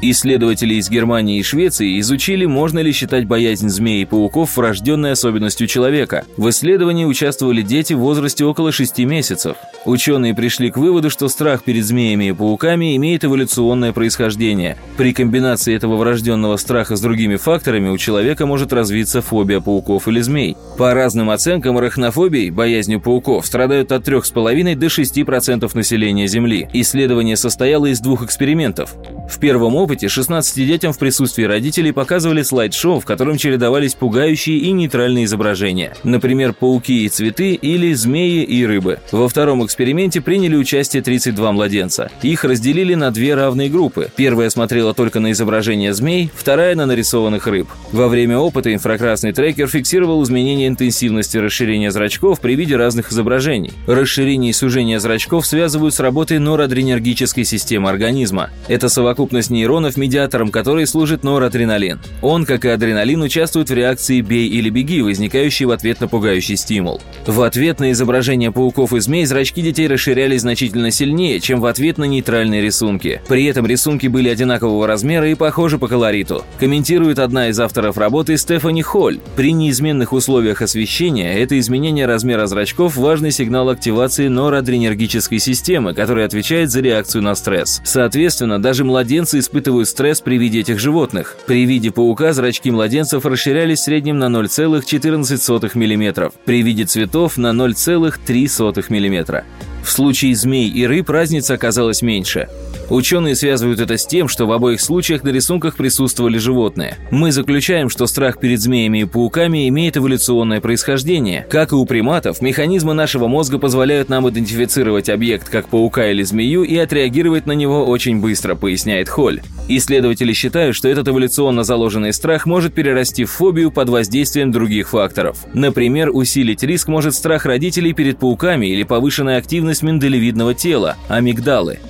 Исследователи 0.00 0.74
из 0.74 0.88
Германии 0.88 1.40
и 1.40 1.42
Швеции 1.42 1.98
изучили, 1.98 2.46
можно 2.46 2.78
ли 2.78 2.92
считать 2.92 3.26
боязнь 3.26 3.68
змей 3.68 4.02
и 4.02 4.04
пауков 4.04 4.56
врожденной 4.56 5.10
особенностью 5.10 5.66
человека. 5.66 6.24
В 6.36 6.48
исследовании 6.50 7.04
участвовали 7.04 7.62
дети 7.62 7.94
в 7.94 7.98
возрасте 7.98 8.44
около 8.44 8.70
6 8.70 9.00
месяцев. 9.00 9.56
Ученые 9.84 10.34
пришли 10.34 10.70
к 10.70 10.76
выводу, 10.76 11.10
что 11.10 11.28
страх 11.28 11.64
перед 11.64 11.84
змеями 11.84 12.28
и 12.28 12.32
пауками 12.32 12.96
имеет 12.96 13.24
эволюционное 13.24 13.92
происхождение. 13.92 14.76
При 14.96 15.12
комбинации 15.12 15.74
этого 15.74 15.96
врожденного 15.96 16.58
страха 16.58 16.94
с 16.94 17.00
другими 17.00 17.34
факторами 17.34 17.88
у 17.88 17.98
человека 17.98 18.46
может 18.46 18.72
развиться 18.72 19.20
фобия 19.20 19.58
пауков 19.58 20.06
или 20.06 20.20
змей. 20.20 20.56
По 20.76 20.94
разным 20.94 21.28
оценкам, 21.30 21.76
арахнофобией, 21.76 22.50
боязнью 22.50 23.00
пауков, 23.00 23.46
страдают 23.46 23.90
от 23.90 24.06
3,5 24.06 24.76
до 24.76 24.86
6% 24.86 25.70
населения 25.74 26.28
Земли. 26.28 26.68
Исследование 26.72 27.36
состояло 27.36 27.86
из 27.86 27.98
двух 27.98 28.22
экспериментов. 28.22 28.94
В 29.28 29.40
первом 29.40 29.76
опыте 29.76 30.08
16 30.08 30.56
детям 30.66 30.94
в 30.94 30.98
присутствии 30.98 31.44
родителей 31.44 31.92
показывали 31.92 32.42
слайд-шоу, 32.42 32.98
в 32.98 33.04
котором 33.04 33.36
чередовались 33.36 33.94
пугающие 33.94 34.56
и 34.56 34.72
нейтральные 34.72 35.26
изображения. 35.26 35.94
Например, 36.02 36.54
пауки 36.54 37.04
и 37.04 37.08
цветы 37.10 37.52
или 37.52 37.92
змеи 37.92 38.42
и 38.42 38.64
рыбы. 38.64 39.00
Во 39.12 39.28
втором 39.28 39.64
эксперименте 39.64 40.22
приняли 40.22 40.56
участие 40.56 41.02
32 41.02 41.52
младенца. 41.52 42.10
Их 42.22 42.42
разделили 42.42 42.94
на 42.94 43.10
две 43.10 43.34
равные 43.34 43.68
группы. 43.68 44.10
Первая 44.16 44.48
смотрела 44.48 44.94
только 44.94 45.20
на 45.20 45.30
изображения 45.32 45.92
змей, 45.92 46.30
вторая 46.34 46.74
на 46.74 46.86
нарисованных 46.86 47.46
рыб. 47.46 47.68
Во 47.92 48.08
время 48.08 48.38
опыта 48.38 48.72
инфракрасный 48.72 49.32
трекер 49.32 49.68
фиксировал 49.68 50.22
изменение 50.24 50.68
интенсивности 50.68 51.36
расширения 51.36 51.90
зрачков 51.90 52.40
при 52.40 52.54
виде 52.54 52.76
разных 52.76 53.12
изображений. 53.12 53.72
Расширение 53.86 54.50
и 54.50 54.54
сужение 54.54 54.98
зрачков 55.00 55.46
связывают 55.46 55.94
с 55.94 56.00
работой 56.00 56.38
норадренергической 56.38 57.44
системы 57.44 57.90
организма. 57.90 58.50
Это 58.68 58.88
совокупность 58.88 59.17
совокупность 59.18 59.50
нейронов, 59.50 59.96
медиатором 59.96 60.50
которой 60.50 60.86
служит 60.86 61.24
норадреналин. 61.24 61.98
Он, 62.22 62.46
как 62.46 62.64
и 62.64 62.68
адреналин, 62.68 63.20
участвует 63.22 63.68
в 63.68 63.74
реакции 63.74 64.20
«бей 64.20 64.46
или 64.46 64.70
беги», 64.70 65.02
возникающей 65.02 65.66
в 65.66 65.72
ответ 65.72 66.00
на 66.00 66.06
пугающий 66.06 66.56
стимул. 66.56 67.00
В 67.26 67.42
ответ 67.42 67.80
на 67.80 67.90
изображение 67.90 68.52
пауков 68.52 68.92
и 68.92 69.00
змей 69.00 69.26
зрачки 69.26 69.60
детей 69.60 69.88
расширялись 69.88 70.42
значительно 70.42 70.92
сильнее, 70.92 71.40
чем 71.40 71.60
в 71.60 71.66
ответ 71.66 71.98
на 71.98 72.04
нейтральные 72.04 72.62
рисунки. 72.62 73.20
При 73.26 73.44
этом 73.46 73.66
рисунки 73.66 74.06
были 74.06 74.28
одинакового 74.28 74.86
размера 74.86 75.28
и 75.28 75.34
похожи 75.34 75.78
по 75.78 75.88
колориту. 75.88 76.44
Комментирует 76.60 77.18
одна 77.18 77.48
из 77.48 77.58
авторов 77.58 77.98
работы 77.98 78.36
Стефани 78.36 78.82
Холл. 78.82 79.14
При 79.34 79.52
неизменных 79.52 80.12
условиях 80.12 80.62
освещения 80.62 81.40
это 81.40 81.58
изменение 81.58 82.06
размера 82.06 82.46
зрачков– 82.46 82.96
важный 82.96 83.32
сигнал 83.32 83.68
активации 83.68 84.28
норадренергической 84.28 85.40
системы, 85.40 85.92
которая 85.92 86.26
отвечает 86.26 86.70
за 86.70 86.80
реакцию 86.82 87.24
на 87.24 87.34
стресс. 87.34 87.80
Соответственно, 87.84 88.62
даже 88.62 88.84
младенцы 88.84 89.07
младенцы 89.08 89.38
испытывают 89.38 89.88
стресс 89.88 90.20
при 90.20 90.36
виде 90.36 90.60
этих 90.60 90.78
животных. 90.78 91.38
При 91.46 91.64
виде 91.64 91.90
паука 91.90 92.34
зрачки 92.34 92.70
младенцев 92.70 93.24
расширялись 93.24 93.78
в 93.78 93.84
среднем 93.84 94.18
на 94.18 94.26
0,14 94.26 95.70
мм, 95.74 96.30
при 96.44 96.60
виде 96.60 96.84
цветов 96.84 97.38
на 97.38 97.52
0,3 97.52 98.84
мм. 98.90 99.44
В 99.82 99.90
случае 99.90 100.34
змей 100.34 100.68
и 100.68 100.86
рыб 100.86 101.08
разница 101.08 101.54
оказалась 101.54 102.02
меньше. 102.02 102.48
Ученые 102.90 103.34
связывают 103.34 103.80
это 103.80 103.98
с 103.98 104.06
тем, 104.06 104.28
что 104.28 104.46
в 104.46 104.52
обоих 104.52 104.80
случаях 104.80 105.22
на 105.22 105.28
рисунках 105.28 105.76
присутствовали 105.76 106.38
животные. 106.38 106.96
Мы 107.10 107.32
заключаем, 107.32 107.90
что 107.90 108.06
страх 108.06 108.38
перед 108.40 108.60
змеями 108.60 109.00
и 109.00 109.04
пауками 109.04 109.68
имеет 109.68 109.96
эволюционное 109.96 110.60
происхождение. 110.60 111.46
Как 111.50 111.72
и 111.72 111.74
у 111.74 111.84
приматов, 111.84 112.40
механизмы 112.40 112.94
нашего 112.94 113.28
мозга 113.28 113.58
позволяют 113.58 114.08
нам 114.08 114.28
идентифицировать 114.28 115.10
объект 115.10 115.48
как 115.48 115.68
паука 115.68 116.10
или 116.10 116.22
змею 116.22 116.62
и 116.62 116.76
отреагировать 116.76 117.46
на 117.46 117.52
него 117.52 117.84
очень 117.84 118.20
быстро, 118.20 118.54
поясняет 118.54 119.08
Холь. 119.08 119.42
Исследователи 119.68 120.32
считают, 120.32 120.74
что 120.74 120.88
этот 120.88 121.08
эволюционно 121.08 121.64
заложенный 121.64 122.14
страх 122.14 122.46
может 122.46 122.72
перерасти 122.72 123.24
в 123.24 123.30
фобию 123.30 123.70
под 123.70 123.90
воздействием 123.90 124.50
других 124.50 124.90
факторов. 124.90 125.44
Например, 125.52 126.10
усилить 126.10 126.62
риск 126.62 126.88
может 126.88 127.14
страх 127.14 127.44
родителей 127.44 127.92
перед 127.92 128.18
пауками 128.18 128.66
или 128.66 128.82
повышенная 128.82 129.36
активность 129.36 129.82
миндалевидного 129.82 130.54
тела– 130.54 130.96
амигдалы. 131.08 131.80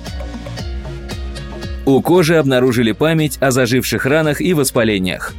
У 1.89 2.03
кожи 2.03 2.35
обнаружили 2.35 2.91
память 2.91 3.39
о 3.41 3.49
заживших 3.49 4.05
ранах 4.05 4.41
и 4.41 4.53
воспалениях. 4.53 5.33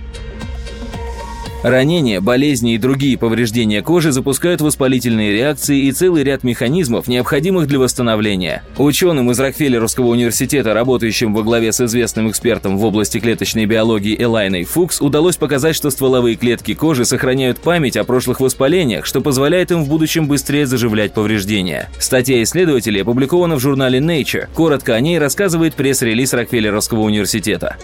Ранения, 1.62 2.22
болезни 2.22 2.72
и 2.72 2.78
другие 2.78 3.18
повреждения 3.18 3.82
кожи 3.82 4.12
запускают 4.12 4.62
воспалительные 4.62 5.32
реакции 5.32 5.80
и 5.80 5.92
целый 5.92 6.24
ряд 6.24 6.42
механизмов, 6.42 7.06
необходимых 7.06 7.66
для 7.66 7.78
восстановления. 7.78 8.62
Ученым 8.78 9.30
из 9.30 9.38
Рокфеллеровского 9.38 10.06
университета, 10.06 10.72
работающим 10.72 11.34
во 11.34 11.42
главе 11.42 11.72
с 11.72 11.82
известным 11.82 12.30
экспертом 12.30 12.78
в 12.78 12.84
области 12.86 13.20
клеточной 13.20 13.66
биологии 13.66 14.16
Элайной 14.18 14.64
Фукс, 14.64 15.02
удалось 15.02 15.36
показать, 15.36 15.76
что 15.76 15.90
стволовые 15.90 16.36
клетки 16.36 16.72
кожи 16.72 17.04
сохраняют 17.04 17.60
память 17.60 17.98
о 17.98 18.04
прошлых 18.04 18.40
воспалениях, 18.40 19.04
что 19.04 19.20
позволяет 19.20 19.70
им 19.70 19.84
в 19.84 19.88
будущем 19.88 20.28
быстрее 20.28 20.64
заживлять 20.64 21.12
повреждения. 21.12 21.90
Статья 21.98 22.42
исследователей 22.42 23.02
опубликована 23.02 23.56
в 23.56 23.60
журнале 23.60 23.98
Nature. 23.98 24.48
Коротко 24.54 24.94
о 24.94 25.00
ней 25.00 25.18
рассказывает 25.18 25.74
пресс-релиз 25.74 26.32
Рокфеллеровского 26.32 27.00
университета. 27.00 27.76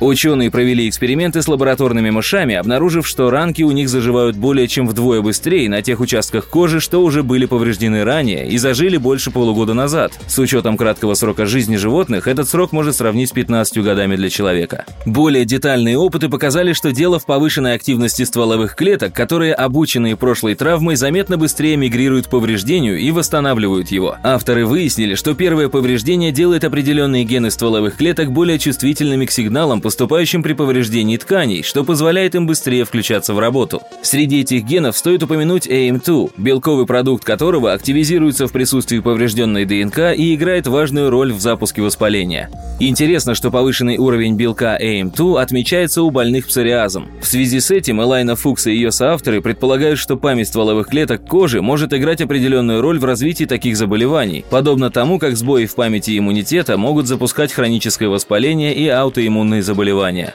Ученые 0.00 0.50
провели 0.50 0.88
эксперименты 0.88 1.42
с 1.42 1.48
лабораторными 1.48 2.08
мышами, 2.08 2.54
обнаружив, 2.54 3.06
что 3.06 3.19
ранки 3.28 3.62
у 3.62 3.72
них 3.72 3.88
заживают 3.88 4.36
более 4.36 4.68
чем 4.68 4.88
вдвое 4.88 5.20
быстрее 5.20 5.68
на 5.68 5.82
тех 5.82 6.00
участках 6.00 6.48
кожи, 6.48 6.80
что 6.80 7.02
уже 7.02 7.22
были 7.22 7.44
повреждены 7.46 8.04
ранее 8.04 8.48
и 8.48 8.56
зажили 8.56 8.96
больше 8.96 9.30
полугода 9.30 9.74
назад. 9.74 10.12
С 10.28 10.38
учетом 10.38 10.76
краткого 10.76 11.14
срока 11.14 11.44
жизни 11.44 11.76
животных, 11.76 12.28
этот 12.28 12.48
срок 12.48 12.72
может 12.72 12.96
сравнить 12.96 13.30
с 13.30 13.32
15 13.32 13.78
годами 13.82 14.16
для 14.16 14.30
человека. 14.30 14.84
Более 15.04 15.44
детальные 15.44 15.98
опыты 15.98 16.28
показали, 16.28 16.72
что 16.72 16.92
дело 16.92 17.18
в 17.18 17.26
повышенной 17.26 17.74
активности 17.74 18.22
стволовых 18.22 18.76
клеток, 18.76 19.12
которые, 19.12 19.54
обученные 19.54 20.16
прошлой 20.16 20.54
травмой, 20.54 20.96
заметно 20.96 21.36
быстрее 21.36 21.76
мигрируют 21.76 22.28
к 22.28 22.30
повреждению 22.30 22.98
и 22.98 23.10
восстанавливают 23.10 23.88
его. 23.90 24.16
Авторы 24.22 24.64
выяснили, 24.64 25.14
что 25.16 25.34
первое 25.34 25.68
повреждение 25.68 26.30
делает 26.30 26.64
определенные 26.64 27.24
гены 27.24 27.50
стволовых 27.50 27.96
клеток 27.96 28.30
более 28.30 28.58
чувствительными 28.58 29.26
к 29.26 29.30
сигналам, 29.32 29.80
поступающим 29.80 30.42
при 30.42 30.52
повреждении 30.52 31.16
тканей, 31.16 31.62
что 31.62 31.82
позволяет 31.82 32.34
им 32.34 32.46
быстрее 32.46 32.84
включаться 33.10 33.34
в 33.34 33.40
работу. 33.40 33.82
Среди 34.02 34.42
этих 34.42 34.62
генов 34.62 34.96
стоит 34.96 35.24
упомянуть 35.24 35.66
AM2, 35.66 36.30
белковый 36.36 36.86
продукт 36.86 37.24
которого 37.24 37.72
активизируется 37.72 38.46
в 38.46 38.52
присутствии 38.52 39.00
поврежденной 39.00 39.64
ДНК 39.64 40.14
и 40.16 40.36
играет 40.36 40.68
важную 40.68 41.10
роль 41.10 41.32
в 41.32 41.40
запуске 41.40 41.82
воспаления. 41.82 42.48
Интересно, 42.78 43.34
что 43.34 43.50
повышенный 43.50 43.98
уровень 43.98 44.36
белка 44.36 44.78
AM2 44.80 45.40
отмечается 45.40 46.02
у 46.02 46.10
больных 46.10 46.46
псориазом. 46.46 47.08
В 47.20 47.26
связи 47.26 47.58
с 47.58 47.72
этим 47.72 48.00
Элайна 48.00 48.36
Фукс 48.36 48.68
и 48.68 48.72
ее 48.72 48.92
соавторы 48.92 49.42
предполагают, 49.42 49.98
что 49.98 50.16
память 50.16 50.46
стволовых 50.46 50.86
клеток 50.86 51.26
кожи 51.26 51.60
может 51.60 51.92
играть 51.92 52.20
определенную 52.20 52.80
роль 52.80 53.00
в 53.00 53.04
развитии 53.04 53.44
таких 53.44 53.76
заболеваний, 53.76 54.44
подобно 54.50 54.90
тому, 54.90 55.18
как 55.18 55.36
сбои 55.36 55.66
в 55.66 55.74
памяти 55.74 56.16
иммунитета 56.16 56.76
могут 56.76 57.08
запускать 57.08 57.52
хроническое 57.52 58.08
воспаление 58.08 58.72
и 58.72 58.86
аутоиммунные 58.86 59.62
заболевания. 59.62 60.32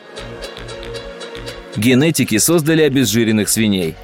Генетики 1.77 2.37
создали 2.37 2.81
обезжиренных 2.81 3.49
свиней. 3.49 3.95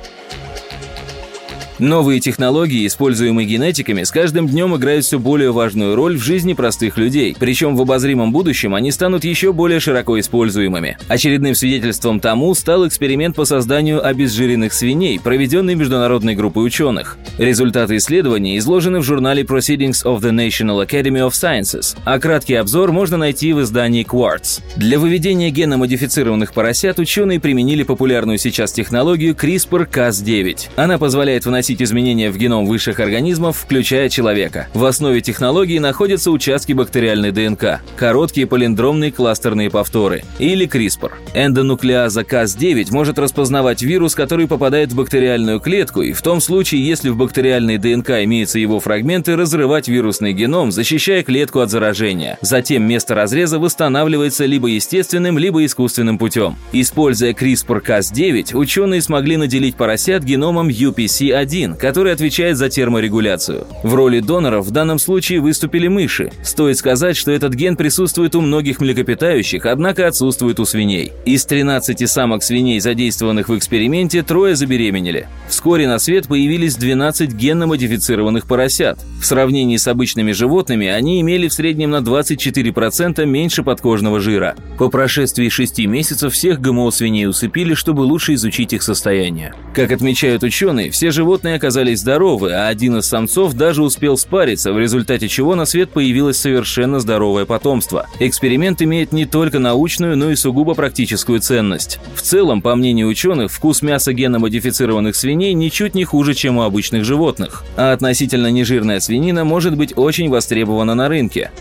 Новые 1.81 2.19
технологии, 2.19 2.85
используемые 2.85 3.47
генетиками, 3.47 4.03
с 4.03 4.11
каждым 4.11 4.47
днем 4.47 4.75
играют 4.75 5.03
все 5.03 5.17
более 5.17 5.51
важную 5.51 5.95
роль 5.95 6.15
в 6.15 6.23
жизни 6.23 6.53
простых 6.53 6.99
людей. 6.99 7.35
Причем 7.39 7.75
в 7.75 7.81
обозримом 7.81 8.31
будущем 8.31 8.75
они 8.75 8.91
станут 8.91 9.23
еще 9.23 9.51
более 9.51 9.79
широко 9.79 10.19
используемыми. 10.19 10.99
Очередным 11.07 11.55
свидетельством 11.55 12.19
тому 12.19 12.53
стал 12.53 12.87
эксперимент 12.87 13.35
по 13.35 13.45
созданию 13.45 14.05
обезжиренных 14.05 14.73
свиней, 14.73 15.19
проведенный 15.19 15.73
международной 15.73 16.35
группой 16.35 16.67
ученых. 16.67 17.17
Результаты 17.39 17.97
исследования 17.97 18.59
изложены 18.59 18.99
в 18.99 19.03
журнале 19.03 19.41
Proceedings 19.41 20.05
of 20.05 20.19
the 20.19 20.29
National 20.29 20.87
Academy 20.87 21.27
of 21.27 21.31
Sciences, 21.31 21.97
а 22.05 22.19
краткий 22.19 22.53
обзор 22.53 22.91
можно 22.91 23.17
найти 23.17 23.53
в 23.53 23.61
издании 23.63 24.05
Quartz. 24.05 24.61
Для 24.75 24.99
выведения 24.99 25.49
геномодифицированных 25.49 26.53
поросят 26.53 26.99
ученые 26.99 27.39
применили 27.39 27.81
популярную 27.81 28.37
сейчас 28.37 28.71
технологию 28.71 29.33
CRISPR-Cas9. 29.33 30.69
Она 30.75 30.99
позволяет 30.99 31.47
вносить 31.47 31.70
вносить 31.71 31.81
изменения 31.81 32.31
в 32.31 32.37
геном 32.37 32.65
высших 32.65 32.99
организмов, 32.99 33.57
включая 33.57 34.09
человека. 34.09 34.67
В 34.73 34.83
основе 34.83 35.21
технологии 35.21 35.79
находятся 35.79 36.31
участки 36.31 36.73
бактериальной 36.73 37.31
ДНК, 37.31 37.79
короткие 37.95 38.45
полиндромные 38.45 39.11
кластерные 39.11 39.69
повторы, 39.69 40.23
или 40.39 40.67
CRISPR. 40.67 41.11
Эндонуклеаза 41.33 42.21
Cas9 42.21 42.87
может 42.91 43.19
распознавать 43.19 43.83
вирус, 43.83 44.15
который 44.15 44.47
попадает 44.47 44.91
в 44.91 44.95
бактериальную 44.95 45.59
клетку, 45.59 46.01
и 46.01 46.11
в 46.11 46.21
том 46.21 46.41
случае, 46.41 46.85
если 46.85 47.09
в 47.09 47.15
бактериальной 47.15 47.77
ДНК 47.77 48.09
имеются 48.23 48.59
его 48.59 48.79
фрагменты, 48.79 49.37
разрывать 49.37 49.87
вирусный 49.87 50.33
геном, 50.33 50.71
защищая 50.71 51.23
клетку 51.23 51.59
от 51.59 51.69
заражения. 51.69 52.37
Затем 52.41 52.83
место 52.83 53.15
разреза 53.15 53.59
восстанавливается 53.59 54.45
либо 54.45 54.67
естественным, 54.67 55.37
либо 55.37 55.63
искусственным 55.63 56.17
путем. 56.17 56.57
Используя 56.73 57.31
CRISPR-Cas9, 57.31 58.57
ученые 58.57 59.01
смогли 59.01 59.37
наделить 59.37 59.75
поросят 59.75 60.23
геномом 60.23 60.67
UPC-1, 60.67 61.60
который 61.69 62.13
отвечает 62.13 62.57
за 62.57 62.69
терморегуляцию. 62.69 63.67
В 63.83 63.93
роли 63.93 64.19
доноров 64.19 64.65
в 64.65 64.71
данном 64.71 64.99
случае 64.99 65.39
выступили 65.39 65.87
мыши. 65.87 66.31
Стоит 66.43 66.77
сказать, 66.77 67.17
что 67.17 67.31
этот 67.31 67.53
ген 67.53 67.75
присутствует 67.75 68.35
у 68.35 68.41
многих 68.41 68.79
млекопитающих, 68.79 69.65
однако 69.65 70.07
отсутствует 70.07 70.59
у 70.59 70.65
свиней. 70.65 71.13
Из 71.25 71.45
13 71.45 72.09
самок 72.09 72.43
свиней, 72.43 72.79
задействованных 72.79 73.49
в 73.49 73.57
эксперименте, 73.57 74.23
трое 74.23 74.55
забеременели. 74.55 75.27
Вскоре 75.47 75.87
на 75.87 75.99
свет 75.99 76.27
появились 76.27 76.75
12 76.75 77.33
генно-модифицированных 77.33 78.47
поросят. 78.47 78.99
В 79.21 79.25
сравнении 79.25 79.77
с 79.77 79.87
обычными 79.87 80.31
животными 80.31 80.87
они 80.87 81.21
имели 81.21 81.47
в 81.47 81.53
среднем 81.53 81.91
на 81.91 81.97
24% 81.97 83.25
меньше 83.25 83.63
подкожного 83.63 84.19
жира. 84.19 84.55
По 84.77 84.89
прошествии 84.89 85.49
6 85.49 85.85
месяцев 85.85 86.33
всех 86.33 86.59
ГМО-свиней 86.59 87.27
усыпили, 87.27 87.73
чтобы 87.73 88.01
лучше 88.01 88.33
изучить 88.33 88.73
их 88.73 88.83
состояние. 88.83 89.53
Как 89.75 89.91
отмечают 89.91 90.43
ученые, 90.43 90.91
все 90.91 91.11
животные 91.11 91.50
оказались 91.51 91.99
здоровы, 91.99 92.51
а 92.51 92.67
один 92.67 92.97
из 92.97 93.05
самцов 93.05 93.53
даже 93.53 93.83
успел 93.83 94.17
спариться, 94.17 94.73
в 94.73 94.79
результате 94.79 95.27
чего 95.27 95.55
на 95.55 95.65
свет 95.65 95.91
появилось 95.91 96.37
совершенно 96.37 96.99
здоровое 96.99 97.45
потомство. 97.45 98.07
Эксперимент 98.19 98.81
имеет 98.81 99.11
не 99.11 99.25
только 99.25 99.59
научную, 99.59 100.17
но 100.17 100.31
и 100.31 100.35
сугубо 100.35 100.73
практическую 100.73 101.39
ценность. 101.39 101.99
В 102.15 102.21
целом, 102.21 102.61
по 102.61 102.75
мнению 102.75 103.07
ученых, 103.07 103.51
вкус 103.51 103.81
мяса 103.81 104.13
генно-модифицированных 104.13 105.15
свиней 105.15 105.53
ничуть 105.53 105.95
не 105.95 106.05
хуже, 106.05 106.33
чем 106.33 106.57
у 106.57 106.63
обычных 106.63 107.05
животных, 107.05 107.63
а 107.77 107.93
относительно 107.93 108.47
нежирная 108.47 108.99
свинина 108.99 109.43
может 109.43 109.75
быть 109.75 109.97
очень 109.97 110.29
востребована 110.29 110.95
на 110.95 111.07
рынке. 111.07 111.51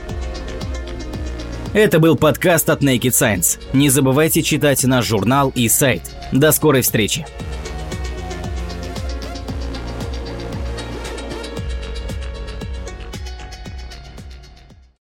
Это 1.73 2.01
был 2.01 2.17
подкаст 2.17 2.69
от 2.69 2.83
Naked 2.83 3.13
Science. 3.13 3.61
Не 3.73 3.91
забывайте 3.91 4.43
читать 4.43 4.83
наш 4.83 5.07
журнал 5.07 5.53
и 5.55 5.69
сайт. 5.69 6.03
До 6.33 6.51
скорой 6.51 6.83
встречи! 6.83 7.25